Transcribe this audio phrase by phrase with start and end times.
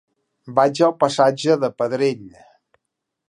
[0.59, 2.25] Vaig al passatge de Pedrell.